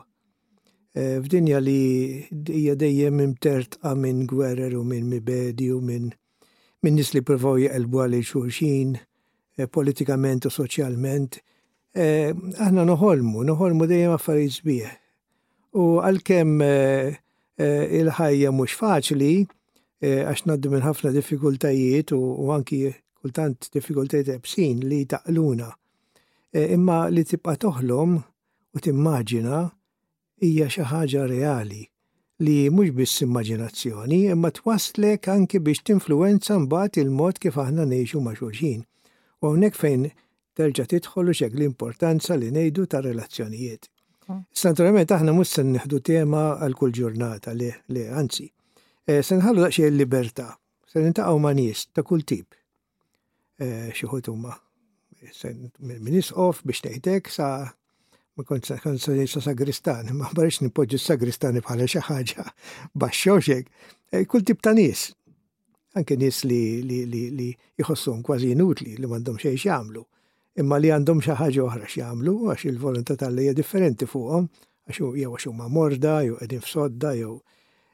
E, 0.94 1.06
f'dinja 1.24 1.58
li 1.64 1.76
hija 2.60 2.76
dejjem 2.78 3.22
imtertqa 3.26 3.96
minn 3.98 4.28
gwerer 4.30 4.76
u 4.78 4.84
minn 4.86 5.08
mibedi 5.10 5.72
u 5.74 5.80
minn 5.82 6.12
min 6.86 6.98
nis 7.00 7.14
li 7.16 7.22
provaw 7.26 7.58
jgħelbu 7.64 8.04
għal 8.04 8.18
xulxin 8.30 8.94
e, 9.00 9.66
politikament 9.66 10.46
u 10.46 10.54
soċjalment. 10.54 11.40
E, 11.98 12.08
aħna 12.62 12.86
noħolmu, 12.92 13.42
noħolmu 13.50 13.90
dejjem 13.90 14.14
affarijiet 14.18 14.58
sbieħ. 14.60 14.94
U 15.82 15.86
għalkemm 16.06 16.62
il-ħajja 18.02 18.50
mhux 18.56 18.74
faċli, 18.82 19.32
għax 20.04 20.46
naddu 20.50 20.70
minn 20.74 20.86
ħafna 20.86 21.10
diffikultajiet 21.16 22.14
u 22.18 22.50
anki 22.56 22.84
kultant 23.22 23.70
diffikultajiet 23.76 24.34
ebsin 24.36 24.82
li 24.90 25.04
taqluna 25.08 25.72
Eh, 26.54 26.72
imma 26.76 27.06
li 27.10 27.22
tibqa' 27.24 27.56
toħlom 27.64 28.16
u 28.76 28.80
timmaġina 28.84 29.60
hija 30.44 30.66
xi 30.74 30.84
ħaġa 30.90 31.22
reali 31.32 31.86
li 32.44 32.56
mhux 32.76 32.92
biss 32.98 33.22
immaġinazzjoni 33.24 34.18
imma 34.34 34.50
twaslek 34.58 35.30
anki 35.32 35.62
biex 35.64 35.86
tinfluwenza 35.88 36.58
mbagħad 36.66 36.98
il-mod 37.06 37.40
kif 37.46 37.60
aħna 37.64 37.86
ngħixu 37.88 38.20
ma' 38.26 38.34
xulxin. 38.36 38.82
U 39.40 39.48
hawnhekk 39.48 39.80
fejn 39.80 40.04
terġa' 40.60 40.90
tidħol 40.92 41.32
u 41.32 41.36
xek 41.40 41.56
l-importanza 41.56 42.36
li 42.36 42.50
ngħidu 42.52 42.86
ta' 42.92 43.00
relazzjonijiet. 43.06 43.88
Naturalment 44.36 45.14
aħna 45.16 45.36
mhux 45.38 45.56
se 45.56 45.64
nneħdu 45.64 46.02
tema 46.12 46.42
għal 46.60 46.76
kull 46.82 46.98
ġurnata 47.00 47.54
li 47.56 47.70
li 47.96 48.04
anzi. 48.22 48.50
Eh, 49.08 49.24
se 49.24 49.38
nħallu 49.40 49.64
daqsxejn 49.70 49.96
libertà, 50.04 50.50
se 50.84 51.00
nintaqgħu 51.00 51.40
ma' 51.46 51.56
nies 51.62 51.86
ta' 51.96 52.04
kull 52.04 52.28
tip. 52.28 52.60
Eh, 53.56 53.96
xi 53.96 54.12
ħutuma 54.12 54.58
minn 56.02 56.18
isqof 56.20 56.62
biex 56.66 56.82
tgħidek 56.86 57.30
sa 57.30 57.48
ma 58.38 58.44
kontx 58.48 58.74
sa 59.30 59.42
sagristan, 59.46 60.08
ma 60.18 60.30
barix 60.34 60.62
nipoġġi 60.64 60.98
sagristani 61.00 61.62
bħala 61.62 61.86
xi 61.90 62.02
ħaġa 62.08 62.46
baxxoxek. 63.00 63.68
Eh, 64.16 64.26
kull 64.26 64.44
tip 64.48 64.62
ta' 64.64 64.74
nies. 64.74 65.12
Anke 65.94 66.16
nies 66.18 66.42
li 66.48 66.82
li 66.86 67.50
jħossuhom 67.84 68.24
kważi 68.26 68.54
inutli 68.56 68.96
li 68.96 69.06
m'għandhom 69.10 69.38
xejn 69.42 69.58
x'jagħmlu. 69.60 70.04
Imma 70.64 70.80
li 70.80 70.92
għandhom 70.96 71.22
xi 71.24 71.36
ħaġa 71.42 71.66
oħra 71.68 71.90
x'jagħmlu 71.90 72.34
għax 72.54 72.68
il-volontà 72.72 73.18
tal 73.20 73.38
hija 73.44 73.54
differenti 73.56 74.08
fuqhom 74.10 74.48
għax 74.90 75.02
jew 75.02 75.12
għax 75.36 75.48
huma 75.52 75.68
morda, 75.70 76.20
jew 76.26 76.40
qegħdin 76.40 76.66
f'sodda, 76.66 77.14
jew. 77.20 77.36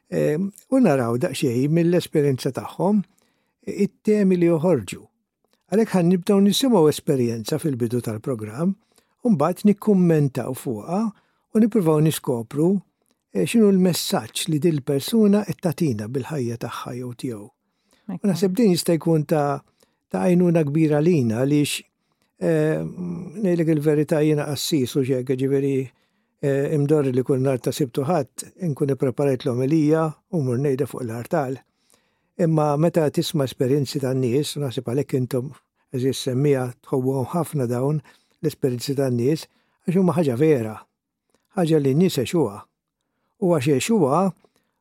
Eh, 0.08 0.38
u 0.38 0.80
naraw 0.80 1.18
daqsxejn 1.26 1.74
mill-esperjenza 1.76 2.54
tagħhom 2.56 3.02
it-temi 3.68 4.38
li 4.40 4.48
joħorġu 4.54 5.04
Għalek 5.68 5.90
ħan 5.92 6.06
nibdaw 6.10 6.38
nisimaw 6.44 6.86
esperienza 6.88 7.58
fil-bidu 7.60 7.98
tal-program, 8.06 8.70
un-bat 9.28 9.66
nikkummentaw 9.68 10.54
fuqa 10.56 11.00
u 11.54 11.60
nipruvaw 11.60 11.98
niskopru 12.06 12.68
eh, 13.36 13.44
xinu 13.44 13.68
l-messaċ 13.74 14.46
li 14.48 14.60
dil 14.64 14.78
persuna 14.80 15.42
ittatina 15.52 16.08
bil-ħajja 16.08 16.56
tagħha 16.64 16.94
jew 17.00 17.10
tiegħu. 17.24 17.48
U 18.16 18.30
naħseb 18.30 18.56
din 18.62 18.72
jista' 18.78 18.96
jkun 18.96 19.26
ta' 19.28 19.58
ta' 20.08 20.22
għajnuna 20.24 20.62
kbira 20.70 21.02
lina 21.04 21.42
għaliex 21.42 21.74
eh, 22.40 22.80
nejlek 23.44 23.74
il-verità 23.76 24.22
jiena 24.24 24.48
qassis 24.48 24.96
u 24.96 25.04
ġegħ 25.04 25.28
ġifieri 25.36 25.74
eh, 25.84 26.72
imdorri 26.78 27.12
li 27.12 27.20
kull 27.28 27.44
nar 27.44 27.60
ta' 27.60 27.76
sibtu 27.76 28.08
ħadd 28.08 28.48
inkun 28.70 28.96
ippreparajt 28.96 29.44
l-omelija 29.44 30.08
u 30.32 30.40
mur 30.48 30.64
fuq 30.88 31.04
l-artal. 31.04 31.60
Imma 32.40 32.76
meta 32.76 33.10
tisma 33.10 33.42
esperienzi 33.50 33.98
ta' 33.98 34.12
nies, 34.14 34.52
naħseb 34.62 34.86
għalek 34.92 35.14
intom 35.18 35.48
eżis 35.90 36.20
semmija 36.28 36.68
tħobbuhom 36.86 37.24
ħafna 37.32 37.64
dawn 37.66 37.96
l-esperienzi 38.44 38.94
ta' 39.00 39.08
nies, 39.10 39.42
għax 39.88 39.98
huma 39.98 40.14
ħaġa 40.14 40.36
vera, 40.38 40.76
ħaġa 41.58 41.80
li 41.82 41.96
n-nies 41.96 42.18
għaxuha. 42.22 42.60
U 43.42 43.50
għax 43.56 43.72
eċuwa, 43.80 44.20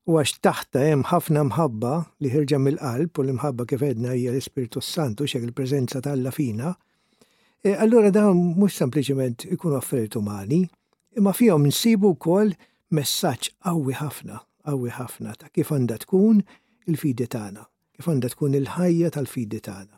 u 0.05 0.19
għax 0.21 0.35
taħta 0.45 0.83
hemm 0.91 1.07
ħafna 1.09 1.47
mħabba 1.49 1.95
li 2.21 2.33
ħirġa 2.35 2.59
mill-qalb 2.61 3.17
u 3.17 3.25
l 3.25 3.33
mħabba 3.39 3.65
kif 3.73 3.87
edna 3.89 4.13
hija 4.13 4.35
l-Ispiritu 4.35 4.85
Santu 4.85 5.25
xek 5.25 5.49
il-preżenza 5.49 6.03
tal-la 6.05 6.29
fina. 6.37 6.75
E, 7.65 7.73
allura 7.73 8.13
dawn 8.13 8.51
mhux 8.53 8.77
sempliċement 8.83 9.47
ikunu 9.49 9.81
affarijiet 9.81 10.19
umani, 10.21 10.61
imma 11.17 11.33
fihom 11.33 11.65
nsibu 11.73 12.13
wkoll 12.19 12.53
messaġġ 12.93 13.49
qawwi 13.65 13.97
ħafna, 14.03 14.43
qawwi 14.69 14.93
ħafna 15.01 15.33
ta' 15.41 15.49
kif 15.49 15.73
għandha 15.73 16.03
tkun, 16.05 16.45
il-fidi 16.91 17.27
tagħna, 17.33 17.63
kif 17.95 18.07
għandha 18.11 18.31
tkun 18.33 18.57
il-ħajja 18.61 19.13
tal-fidi 19.17 19.59
tagħna. 19.67 19.95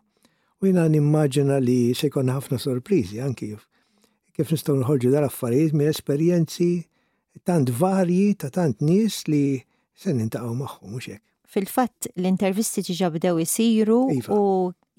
U 0.59 0.67
jina 0.67 0.85
nimmaġina 0.91 1.59
li 1.63 1.93
se 1.95 2.09
jkollna 2.09 2.35
ħafna 2.37 2.59
sorpriżi 2.61 3.21
anki 3.23 3.51
kif 4.35 4.51
nistgħu 4.53 4.79
nħolġu 4.81 5.13
dal-affarijiet 5.13 5.75
minn 5.79 5.91
esperjenzi 5.93 6.69
tant 7.47 7.71
varji 7.79 8.33
ta' 8.41 8.49
tant 8.55 8.81
nies 8.83 9.21
li 9.31 9.61
se 9.95 10.13
nintaqgħu 10.15 10.57
magħhom 10.59 10.93
mhux 10.95 11.11
hekk. 11.13 11.23
Fil-fatt 11.49 12.09
l-intervisti 12.15 12.83
ġiġa 12.89 13.07
bdew 13.15 13.39
isiru 13.43 14.01
iva. 14.13 14.35
u 14.35 14.41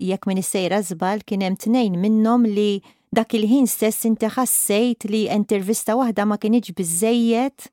jekk 0.02 0.28
minn 0.30 0.40
is-sejra 0.42 0.80
żbal 0.92 1.22
kien 1.28 1.44
hemm 1.46 1.60
tnejn 1.62 2.00
minnhom 2.02 2.48
li 2.48 2.80
dak 3.12 3.34
il-ħin 3.36 3.68
stess 3.70 4.06
inti 4.08 4.30
ħassejt 4.36 5.08
li 5.12 5.24
intervista 5.34 5.98
waħda 6.00 6.24
ma 6.30 6.40
kienx 6.42 6.72
biżejjed 6.78 7.68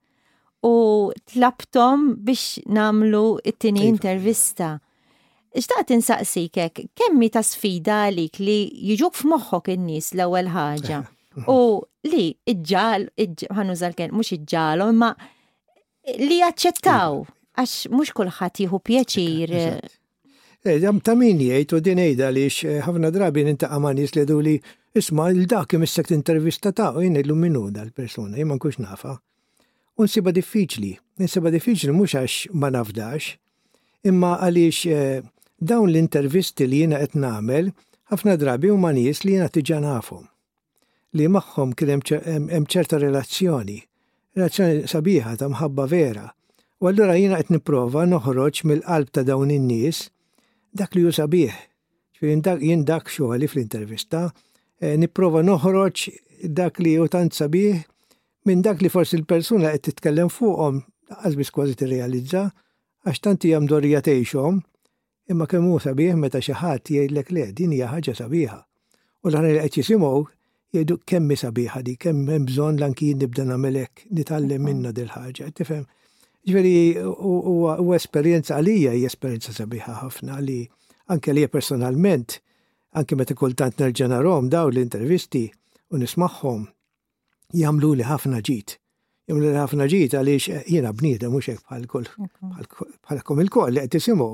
u 0.63 1.11
tlabtom 1.31 2.13
biex 2.25 2.57
namlu 2.67 3.39
it-tini 3.43 3.85
intervista. 3.85 4.77
Ixtaqt 5.57 5.93
insaqsikek, 5.95 6.81
kemmi 6.97 7.29
ta' 7.33 7.43
sfida 7.45 8.03
għalik 8.07 8.39
li 8.43 8.57
jiġuk 8.91 9.15
f'moħħok 9.17 9.71
in-nies 9.75 10.11
l-ewwel 10.15 10.49
ħaġa. 10.53 10.99
U 11.53 11.59
li 12.11 12.27
iġġal, 12.53 13.07
ħannu 13.57 13.75
kien 13.97 14.13
mhux 14.13 14.33
iġġal, 14.37 14.83
imma 14.89 15.11
li 16.17 16.39
jaċċettaw 16.41 17.19
mm. 17.21 17.37
għax 17.59 17.73
mhux 17.93 18.11
kulħadd 18.17 18.61
jieħu 18.65 18.79
pjaċir. 18.89 19.55
Eh, 20.67 20.77
jam 20.81 20.99
ta' 20.99 21.15
min 21.15 21.39
jgħid 21.41 21.75
u 21.77 21.81
din 21.85 22.01
għejda 22.05 22.29
li 22.33 22.45
eh, 22.49 22.79
ħafna 22.85 23.11
drabi 23.13 23.45
ninta' 23.49 23.71
ma' 23.79 23.93
nies 23.97 24.15
li 24.17 24.25
li 24.45 24.55
isma' 24.97 25.29
il-dak 25.31 25.77
imissek 25.77 26.11
intervista 26.17 26.71
ta' 26.73 26.91
u 26.95 27.01
jgħin 27.05 27.21
l-luminu 27.23 27.69
dal-persuna, 27.71 28.35
jien 28.37 28.49
ma 28.51 28.57
nafa 28.61 29.15
unsiba 30.01 30.31
diffiċli. 30.33 30.91
Nsiba 31.17 31.49
diffiċli 31.53 31.93
mhux 31.93 32.15
għax 32.17 32.36
ma 32.62 32.69
nafdax, 32.73 33.31
imma 34.05 34.36
għaliex 34.45 34.81
eh, 34.93 35.21
dawn 35.57 35.89
l-intervisti 35.91 36.67
li 36.69 36.83
jiena 36.83 36.99
qed 37.01 37.17
nagħmel 37.17 37.71
ħafna 38.12 38.38
drabi 38.39 38.69
huma 38.71 38.91
nies 38.95 39.23
li 39.25 39.36
jiena 39.36 39.49
tiġa 39.49 39.79
għafum. 39.81 40.25
Li 41.17 41.27
magħhom 41.33 41.71
kien 41.79 41.95
hemm 41.97 42.67
ċerta 42.69 42.99
relazzjoni, 43.01 43.77
relazzjoni 44.38 44.86
sabiħa 44.91 45.36
ta' 45.39 45.49
mħabba 45.55 45.88
vera. 45.89 46.27
U 46.81 46.91
allura 46.91 47.15
jiena 47.17 47.39
qed 47.41 47.55
nipprova 47.55 48.05
noħroġ 48.12 48.62
mill-qalb 48.69 49.12
ta' 49.15 49.25
dawn 49.25 49.51
in-nies 49.55 50.05
dak 50.77 50.93
li 50.93 51.07
ju 51.07 51.15
sabiħ. 51.17 51.55
Jien 52.17 52.83
dak 52.86 53.10
xogħli 53.13 53.49
fl-intervista, 53.49 54.27
eh, 54.81 54.93
nipprova 55.01 55.41
noħroġ 55.45 56.12
dak 56.53 56.77
li 56.86 56.93
ju 56.99 57.10
tant 57.13 57.33
sabiħ 57.33 57.81
minn 58.47 58.63
dak 58.63 58.79
li 58.81 58.89
forsi 58.93 59.17
l-persuna 59.19 59.73
qed 59.73 59.83
titkellem 59.89 60.29
fuqhom 60.31 60.77
biss 61.38 61.49
kważi 61.55 61.75
tirrealizza 61.79 62.45
għax 63.07 63.17
tanti 63.23 63.49
hija 63.49 63.60
mdorrija 63.63 63.99
tgħixhom, 64.03 64.55
imma 65.31 65.45
kemm 65.51 65.67
hu 65.71 65.77
sabiħ 65.83 66.15
meta 66.19 66.39
xi 66.43 66.55
ħadd 66.60 66.91
jgħidlek 66.95 67.31
le 67.36 67.45
din 67.55 67.73
hija 67.75 67.89
ħaġa 67.93 68.13
sabiħa. 68.21 68.57
U 69.23 69.29
l-ħana 69.29 69.51
li 69.53 69.62
qed 69.63 69.77
jisimgħu 69.79 70.23
jgħidu 70.75 70.97
kemm 71.07 71.36
sabiħa 71.43 71.83
di, 71.88 71.95
kemm 71.95 72.31
hemm 72.36 72.47
bżonn 72.49 72.79
lanki 72.83 73.12
nibda 73.21 73.45
nagħmel 73.47 73.79
hekk 73.81 74.07
nitgħallem 74.19 74.63
minna 74.67 74.91
dil 74.99 75.12
ħaġa, 75.13 75.51
tifhem. 75.55 75.83
Ġveri, 76.47 76.75
u 77.03 77.89
esperjenza 77.95 78.55
għalija, 78.60 78.95
hija 78.97 79.12
esperjenza 79.12 79.55
sabiħa 79.62 79.99
ħafna 80.03 80.39
li 80.43 80.62
anke 81.13 81.36
li 81.36 81.47
personalment, 81.51 82.39
anke 82.99 83.19
meta 83.19 83.36
kultant 83.36 83.79
nerġa' 83.83 84.12
narhom 84.12 84.51
daw 84.51 84.71
l-intervisti 84.73 85.47
u 85.93 86.03
nismagħhom 86.03 86.67
jamlu 87.55 87.93
li 87.95 88.03
ħafna 88.03 88.41
ġit. 88.41 88.77
Jamlu 89.27 89.47
li 89.51 89.55
ħafna 89.57 89.86
ġit 89.88 90.15
għaliex 90.17 90.47
eh, 90.57 90.63
jiena 90.67 90.93
bniedem 90.93 91.31
mhux 91.31 91.51
hekk 91.53 91.67
bħal 91.88 93.23
kom 93.23 93.41
il-koll 93.43 93.73
li 93.75 93.81
qed 93.86 93.99
isimgħu. 94.01 94.29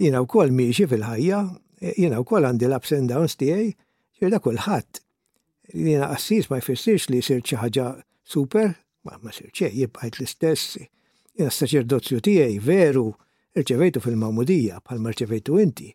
Jiena 0.00 0.20
wkoll 0.24 0.50
miexi 0.52 0.86
fil-ħajja, 0.88 1.38
eh, 1.80 1.94
jiena 1.96 2.20
wkoll 2.20 2.46
għandi 2.50 2.68
l-ups 2.68 2.92
and 2.98 3.10
downs 3.12 3.36
tiegħi, 3.40 3.70
ġiela 4.20 4.40
kulħadd. 4.44 5.02
Jiena 5.74 6.10
qassis 6.12 6.50
ma 6.50 6.60
jfissirx 6.60 7.10
li 7.12 7.22
sir 7.24 7.40
xi 7.42 7.58
ħaġa 7.60 7.90
super, 8.26 8.74
ma 9.06 9.16
ma 9.22 9.32
sir 9.32 9.50
xejn 9.52 9.76
jibqajt 9.82 10.20
l-istess. 10.20 10.76
Jiena 11.36 11.52
s-saċerdozzju 11.52 12.22
tiegħi 12.24 12.60
veru 12.64 13.08
irċevejtu 13.56 14.02
fil-Mamudija 14.04 14.82
bħalma 14.84 15.12
rċevejtu 15.14 15.58
inti. 15.64 15.90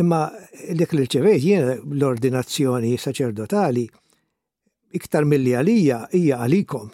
Imma 0.00 0.26
eh, 0.52 0.72
dik 0.76 0.96
li 0.98 1.04
rċevejt 1.08 1.44
jiena 1.48 1.76
l-ordinazzjoni 1.80 2.96
saċerdotali 3.00 3.88
iktar 4.96 5.24
mill-li 5.28 5.52
għalija 5.58 5.98
hija 6.14 6.38
għalikom. 6.44 6.88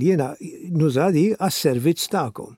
Li 0.00 0.08
jena 0.12 0.30
nużadi 0.72 1.26
għas-servizz 1.36 2.08
ta'kom. 2.14 2.54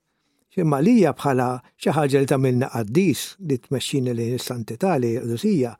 Xemma 0.54 0.78
lija 0.86 1.10
bħala 1.18 1.48
xaħġa 1.82 2.20
li 2.22 2.30
tamilna 2.30 2.68
għaddis 2.78 3.22
li 3.48 3.56
tmexxina 3.58 4.14
li 4.14 4.28
s-santità 4.38 4.94
li 5.02 5.10
għadusija, 5.18 5.72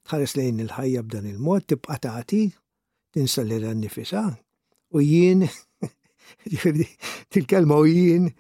tħares 0.06 0.36
lejn 0.38 0.62
il-ħajja 0.64 1.04
b'dan 1.06 1.28
il-mod, 1.34 1.66
tibqa 1.74 1.98
tagħti, 2.06 2.42
tinsalli 3.16 3.60
nifisa 3.80 4.24
u 4.96 5.02
jien 5.04 5.46
til-kelma 7.32 7.78
u 7.84 7.88
jien 7.90 8.30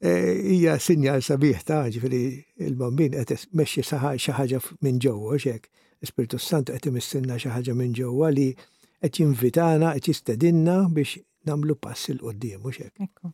eh, 0.00 0.32
hija 0.54 0.78
sinjal 0.80 1.24
sabiħ 1.24 1.64
ta' 1.68 1.84
ġifieri 1.92 2.22
il-bambin 2.68 3.18
qed 3.20 3.40
mexxi 3.60 3.84
xi 3.84 4.34
ħaġa 4.38 4.62
minn 4.84 5.02
ġewwa 5.02 5.36
xek. 5.40 5.68
Spiritu 6.06 6.38
santu 6.38 6.74
qed 6.76 6.90
imissilna 6.90 7.38
xi 7.40 7.50
ħaġa 7.50 7.74
minn 7.74 7.94
ġewwa 7.96 8.28
li 8.30 8.50
qed 8.56 9.20
jinvitana, 9.20 9.94
qed 9.96 10.12
jistedinna 10.12 10.82
biex 10.92 11.18
namlu 11.50 11.74
pass 11.84 12.08
il-qoddim, 12.12 12.60
mux 12.64 12.78
hekk. 12.82 13.30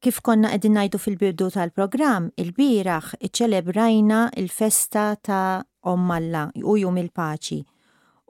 Kif 0.00 0.20
konna 0.24 0.48
qegħdin 0.54 0.76
ngħidu 0.78 0.98
fil-bidu 1.00 1.48
tal-programm, 1.54 2.30
il-bieraħ 2.40 3.10
iċċelebrajna 3.26 4.20
il-festa 4.40 5.08
ta' 5.24 5.60
Ommalla 5.92 6.44
u 6.70 6.76
jum 6.76 6.98
il-paċi. 7.02 7.58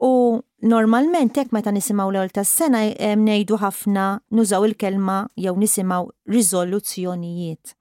U 0.07 0.39
normalment 0.71 1.37
hekk 1.39 1.51
meta 1.55 1.71
nisimgħu 1.75 2.09
l-ewwel 2.13 2.33
tas-sena 2.35 2.81
ngħidu 3.23 3.59
ħafna 3.63 4.07
nużaw 4.37 4.67
il-kelma 4.69 5.17
jew 5.45 5.55
nisimgħu 5.63 6.09
riżoluzzjonijiet. 6.35 7.73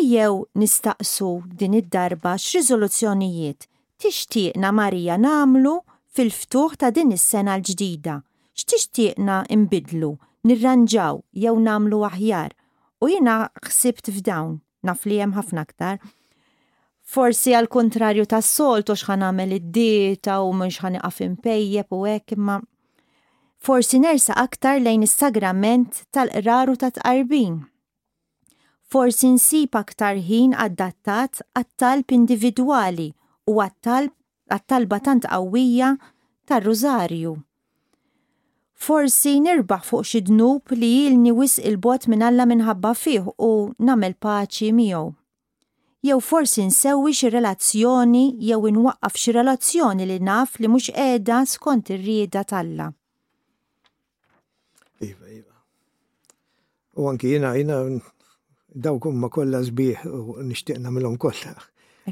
Ejjew 0.00 0.34
nistaqsu 0.62 1.30
din 1.60 1.76
id-darba 1.80 2.34
x'riżoluzzjonijiet 2.42 3.66
tixtieqna 4.02 4.70
Marija 4.80 5.18
namlu 5.18 5.78
fil-ftuħ 6.16 6.78
ta' 6.82 6.90
din 6.94 7.14
is-sena 7.14 7.58
l-ġdida 7.58 8.18
x'tixtieqna 8.60 9.36
imbidlu, 9.54 10.12
nirranġaw 10.48 11.20
jew 11.44 11.56
namlu 11.64 12.00
aħjar 12.08 12.52
u 13.04 13.08
jiena 13.12 13.36
ħsibt 13.66 14.10
f'dawn 14.12 14.58
naf 14.88 15.06
li 15.08 15.20
hemm 15.20 15.36
ħafna 15.38 15.62
aktar. 15.64 16.00
Forsi 17.10 17.54
għal 17.58 17.70
kontrarju 17.72 18.26
ta' 18.30 18.42
soltu 18.46 18.94
xħan 18.98 19.24
għamel 19.28 19.56
id-dieta 19.58 20.36
u 20.44 20.52
mux 20.58 20.80
ħan 20.82 21.00
għafim 21.00 21.36
pejjeb 21.44 21.96
u 21.96 22.02
hekk 22.10 22.36
imma 22.38 22.58
forsi 23.68 24.00
nersa 24.04 24.36
aktar 24.44 24.78
lejn 24.82 25.04
is-sagrament 25.08 26.02
tal-qraru 26.16 26.76
ta' 26.80 26.92
tqarbin. 26.98 27.60
Forsi 28.90 29.32
nsib 29.36 29.76
aktar 29.80 30.18
ħin 30.28 30.54
adattat 30.66 31.42
għat-talb 31.54 32.14
individwali 32.16 33.08
u 33.50 33.60
għat-talba 33.62 35.00
tant 35.08 35.28
qawwija 35.30 35.94
tar-rużarju 36.50 37.36
forsi 38.80 39.36
nirbaħ 39.44 39.82
fuq 39.86 40.06
xi 40.08 40.20
dnub 40.30 40.72
li 40.80 40.88
jilni 41.04 41.32
wis 41.36 41.58
il-bot 41.60 42.06
minn 42.08 42.24
Alla 42.24 42.46
minħabba 42.48 42.92
fih 42.96 43.26
u 43.36 43.50
namel 43.78 44.14
paċi 44.26 44.70
miegħu. 44.76 45.10
Jew 46.08 46.16
forsi 46.24 46.64
nsewwi 46.70 47.12
xi 47.16 47.28
relazzjoni 47.34 48.22
jew 48.48 48.62
inwaqqaf 48.70 49.18
xi 49.22 49.34
relazzjoni 49.36 50.06
li 50.08 50.16
naf 50.24 50.54
li 50.64 50.70
mhux 50.72 50.88
qiegħda 50.94 51.40
skont 51.52 51.92
ir-rieda 51.92 52.44
talla. 52.54 52.86
Iva, 55.04 55.26
iva. 55.28 55.58
U 56.96 57.10
anki 57.12 57.34
jiena 57.34 57.52
jiena 57.58 57.82
dawk 58.72 59.10
huma 59.10 59.28
kollha 59.28 59.60
sbieħ 59.68 60.06
u 60.08 60.38
nixtieq 60.52 60.80
nagħmilhom 60.86 61.20
kollha 61.20 61.52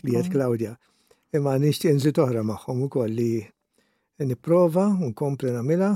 li 0.04 0.12
qed 0.18 0.28
Klawdja. 0.36 0.74
Imma 1.32 1.56
nixtieq 1.60 1.96
nżid 1.96 2.20
oħra 2.26 2.44
magħhom 2.44 2.84
ukoll 2.90 3.16
li 3.16 3.32
nipprova 4.20 4.84
u 4.98 5.08
nkompli 5.14 5.52
nagħmilha 5.56 5.94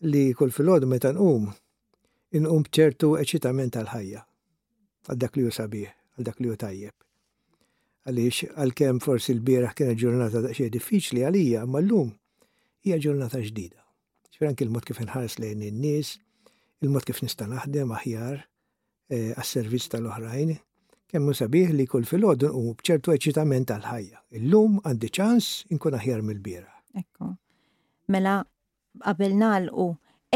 li 0.00 0.32
kull 0.32 0.52
fil-ħodu 0.52 0.86
meta 0.88 1.10
in 2.30 2.46
um 2.46 2.62
ċertu 2.64 3.16
eċitament 3.20 3.74
tal-ħajja, 3.74 4.22
għal 5.10 5.18
dak 5.18 5.36
li 5.36 5.42
ju 5.44 5.50
sabiħ, 5.52 5.88
għal 6.16 6.24
dak 6.28 6.40
li 6.40 6.48
ju 6.50 6.56
tajjeb. 6.62 6.94
Għaliex 8.08 8.46
għal-kem 8.56 9.00
forsi 9.04 9.34
l-bieraħ 9.34 9.74
kienet 9.76 9.98
ġurnata 10.00 10.44
xie 10.54 10.70
diffiċli 10.72 11.24
għalija, 11.26 11.66
ma 11.68 11.80
l-lum 11.82 12.12
hija 12.84 12.96
ġurnata 13.04 13.42
ġdida. 13.44 13.76
ċveran 14.34 14.56
il-mod 14.64 14.86
kif 14.88 15.00
nħares 15.04 15.36
lejn 15.42 15.66
in-nies, 15.68 16.14
il-mod 16.80 17.04
kif 17.04 17.20
nista' 17.26 17.50
naħdem 17.50 17.90
aħjar 17.92 18.38
e, 19.10 19.34
għas-servizz 19.36 19.90
tal-oħrajn, 19.98 20.54
kemm 21.10 21.34
sabiħ 21.36 21.74
li 21.76 21.84
kull 21.90 22.06
fil-ħodu 22.08 22.48
u 22.54 22.72
bċertu 22.78 23.12
eċitament 23.18 23.68
tal-ħajja. 23.68 24.22
Illum 24.38 24.80
għandi 24.80 25.12
ċans 25.12 25.50
inkun 25.74 25.98
aħjar 26.00 26.24
mill-bira. 26.24 26.70
Ekku. 26.96 27.34
Mela, 28.10 28.40
qabel 29.04 29.34
nagħlqu 29.42 29.84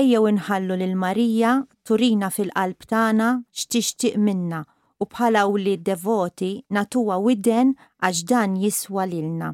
ejjew 0.03 0.29
inħallu 0.31 0.77
lil 0.83 0.95
Marija 1.01 1.51
turina 1.89 2.31
fil-qalb 2.37 2.87
tagħna 2.93 3.29
x'tixtieq 3.61 4.17
minna 4.27 4.63
u 5.05 5.09
bħala 5.15 5.43
li 5.61 5.75
devoti 5.89 6.51
natuwa 6.77 7.19
widen 7.27 7.75
għax 8.09 8.25
dan 8.33 8.57
jiswa 8.63 9.07
lilna. 9.11 9.53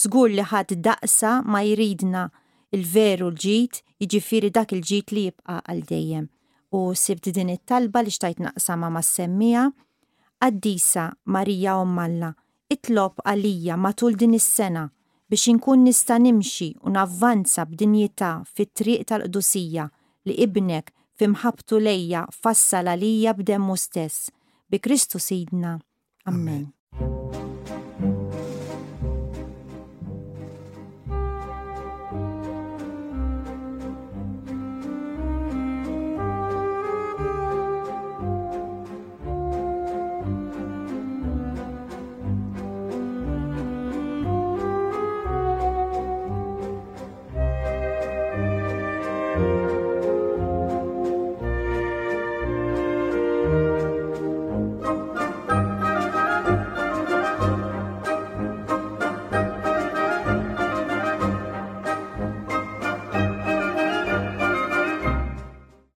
Żgur 0.00 0.28
li 0.32 0.44
ħadd 0.52 0.76
daqsa 0.86 1.32
ma 1.44 1.62
jridna 1.66 2.26
il-veru 2.76 3.30
l-ġit, 3.32 3.80
jiġifieri 4.00 4.50
dak 4.54 4.72
il-ġit 4.76 5.12
li 5.16 5.24
jibqa' 5.28 5.60
għal 5.64 5.80
dejjem. 5.90 6.28
U 6.78 6.84
sibt 6.94 7.28
din 7.34 7.50
it-talba 7.56 8.02
li 8.06 8.12
xtajt 8.14 8.44
naqsama 8.44 8.90
ma' 8.94 9.02
semmija, 9.02 9.68
Addisa 10.40 11.10
Marija 11.36 11.74
Ommalla, 11.82 12.30
itlob 12.72 13.20
għalija 13.28 13.76
matul 13.76 14.14
din 14.16 14.38
is-sena 14.38 14.86
biex 15.30 15.46
inkun 15.48 15.84
nista 15.84 16.18
nimxi 16.18 16.68
u 16.84 16.90
navvanza 16.90 17.62
b'dinjità 17.70 18.30
fit-triq 18.56 19.04
tal-qdusija 19.10 19.84
li 20.26 20.34
ibnek 20.46 20.90
fimħabtu 21.22 21.78
lejja 21.86 22.24
fassala 22.42 22.94
lija 22.98 23.34
b'demmu 23.38 23.76
stess. 23.78 24.30
Bi 24.70 24.78
Kristu 24.82 25.18
sidna. 25.22 25.78
Amen. 26.26 26.66
Amen. 26.98 27.49